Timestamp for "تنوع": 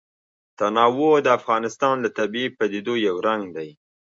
0.59-1.15